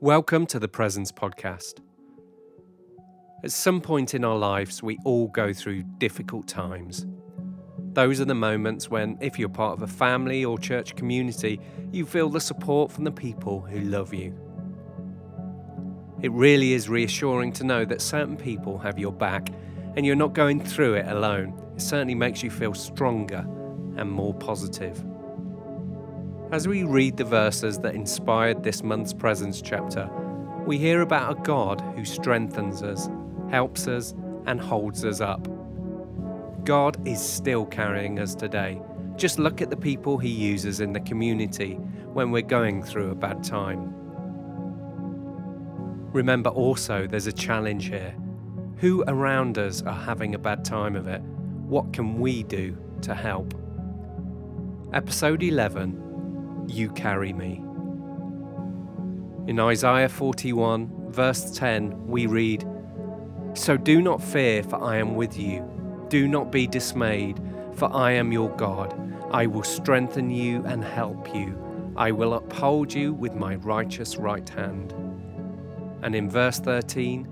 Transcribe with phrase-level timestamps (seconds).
[0.00, 1.80] Welcome to the Presence Podcast.
[3.42, 7.06] At some point in our lives, we all go through difficult times.
[7.94, 11.58] Those are the moments when, if you're part of a family or church community,
[11.92, 14.38] you feel the support from the people who love you.
[16.20, 19.48] It really is reassuring to know that certain people have your back
[19.96, 21.58] and you're not going through it alone.
[21.74, 23.46] It certainly makes you feel stronger
[23.96, 25.02] and more positive.
[26.52, 30.08] As we read the verses that inspired this month's Presence chapter,
[30.64, 33.08] we hear about a God who strengthens us,
[33.50, 34.14] helps us,
[34.46, 35.48] and holds us up.
[36.64, 38.80] God is still carrying us today.
[39.16, 41.74] Just look at the people He uses in the community
[42.12, 43.92] when we're going through a bad time.
[46.12, 48.14] Remember also, there's a challenge here.
[48.76, 51.22] Who around us are having a bad time of it?
[51.66, 53.52] What can we do to help?
[54.92, 56.05] Episode 11
[56.68, 57.62] you carry me.
[59.46, 62.66] In Isaiah 41, verse 10, we read,
[63.54, 65.64] So do not fear, for I am with you.
[66.08, 67.40] Do not be dismayed,
[67.74, 68.94] for I am your God.
[69.30, 71.56] I will strengthen you and help you.
[71.96, 74.92] I will uphold you with my righteous right hand.
[76.02, 77.26] And in verse 13,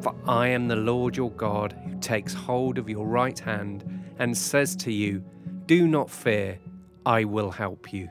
[0.00, 3.84] For I am the Lord your God who takes hold of your right hand
[4.18, 5.24] and says to you,
[5.66, 6.58] Do not fear,
[7.06, 8.10] I will help you.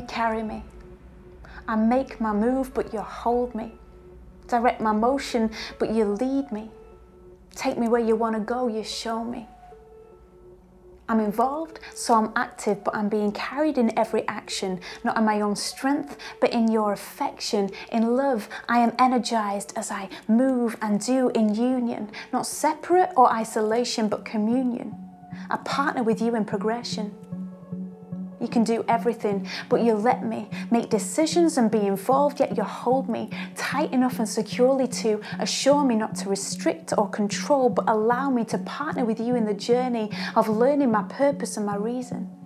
[0.00, 0.62] You carry me.
[1.68, 3.74] I make my move, but you hold me.
[4.48, 6.70] Direct my motion, but you lead me.
[7.54, 9.46] Take me where you want to go, you show me.
[11.06, 15.42] I'm involved, so I'm active, but I'm being carried in every action, not in my
[15.42, 17.68] own strength, but in your affection.
[17.92, 23.30] In love, I am energized as I move and do in union, not separate or
[23.30, 24.96] isolation, but communion.
[25.50, 27.14] I partner with you in progression.
[28.40, 32.62] You can do everything, but you let me make decisions and be involved, yet you
[32.62, 37.84] hold me tight enough and securely to assure me not to restrict or control, but
[37.88, 41.76] allow me to partner with you in the journey of learning my purpose and my
[41.76, 42.39] reason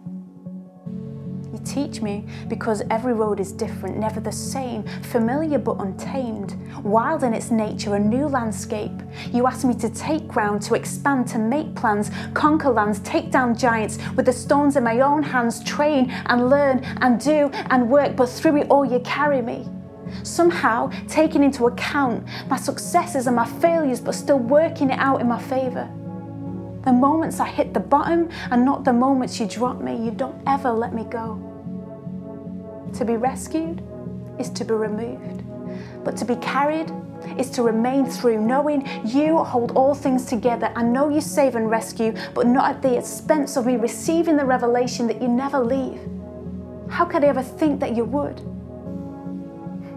[1.65, 7.35] teach me because every road is different, never the same, familiar but untamed, wild in
[7.35, 8.93] its nature, a new landscape.
[9.33, 13.57] You ask me to take ground, to expand, to make plans, conquer lands, take down
[13.57, 18.17] giants with the stones in my own hands, train and learn and do and work,
[18.17, 19.67] but through it all you carry me
[20.23, 25.29] somehow taking into account my successes and my failures, but still working it out in
[25.29, 25.91] my favour.
[26.85, 30.41] The moments I hit the bottom and not the moments you drop me, you don't
[30.47, 31.54] ever let me go.
[32.95, 33.83] To be rescued
[34.39, 35.43] is to be removed,
[36.05, 36.93] but to be carried
[37.39, 40.73] is to remain through, knowing you hold all things together.
[40.77, 44.45] I know you save and rescue, but not at the expense of me receiving the
[44.45, 46.01] revelation that you never leave.
[46.89, 48.54] How could I ever think that you would?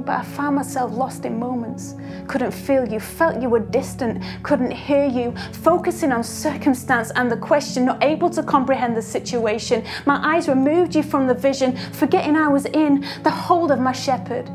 [0.07, 1.95] But I found myself lost in moments.
[2.27, 7.35] Couldn't feel you, felt you were distant, couldn't hear you, focusing on circumstance and the
[7.35, 9.83] question, not able to comprehend the situation.
[10.05, 13.91] My eyes removed you from the vision, forgetting I was in the hold of my
[13.91, 14.49] shepherd.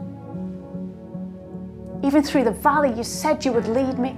[2.03, 4.17] Even through the valley, you said you would lead me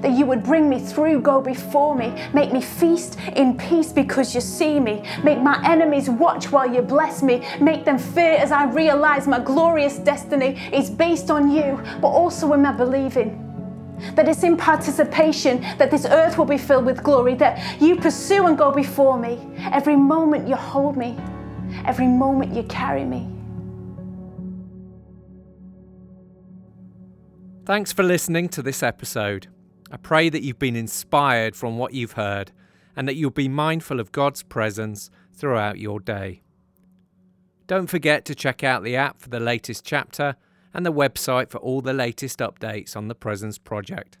[0.00, 4.34] that you would bring me through, go before me, make me feast in peace because
[4.34, 8.52] you see me, make my enemies watch while you bless me, make them fear as
[8.52, 13.42] I realize my glorious destiny is based on you, but also in my believing.
[14.14, 18.46] That it's in participation that this earth will be filled with glory, that you pursue
[18.46, 19.40] and go before me.
[19.72, 21.16] Every moment you hold me,
[21.86, 23.32] every moment you carry me.
[27.64, 29.48] Thanks for listening to this episode.
[29.90, 32.52] I pray that you've been inspired from what you've heard
[32.96, 36.42] and that you'll be mindful of God's presence throughout your day.
[37.66, 40.36] Don't forget to check out the app for the latest chapter
[40.72, 44.18] and the website for all the latest updates on the Presence Project.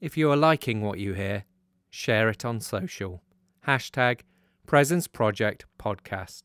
[0.00, 1.44] If you are liking what you hear,
[1.90, 3.22] share it on social.
[3.66, 4.20] Hashtag
[4.66, 6.44] Presence Project Podcast.